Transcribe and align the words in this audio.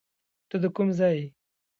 ته 0.49 0.55
ده 0.61 0.69
کوم 0.75 0.87
ځای 0.99 1.15
یې 1.19 1.25